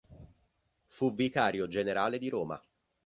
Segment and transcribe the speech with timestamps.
[0.87, 2.59] Fu Vicario Generale di Roma.